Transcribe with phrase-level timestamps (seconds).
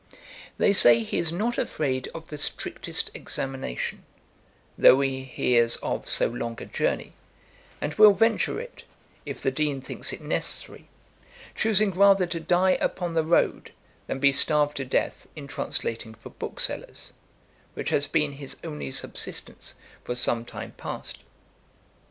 [0.57, 4.03] They say he is not afraid of the strictest examination,
[4.75, 7.13] though he is of so long a journey;
[7.79, 8.83] and will venture it,
[9.27, 10.87] if the Dean thinks it necessary;
[11.53, 13.73] choosing rather to die upon the road,
[14.07, 17.13] than be starved to death in translating for booksellers;
[17.75, 21.19] which has been his only subsistence for some time past.